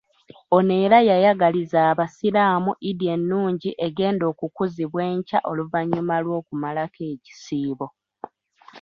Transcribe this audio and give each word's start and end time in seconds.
Ono 0.55 0.71
era 0.85 0.97
yayagalizza 1.09 1.79
abasiraamu 1.91 2.71
Eid 2.89 2.99
ennungi 3.15 3.69
egenda 3.87 4.23
okukuzibwa 4.31 5.01
enkya 5.11 5.39
oluvannyuma 5.49 6.15
lw'okumalako 6.23 7.01
ekisiibo. 7.13 7.87